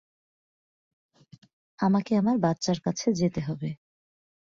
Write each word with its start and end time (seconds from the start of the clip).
আমাকে 1.79 2.11
আমার 2.15 2.37
বাচ্চার 2.39 2.77
কাছে 2.79 3.07
যেতে 3.13 3.41
হবে। 3.41 3.69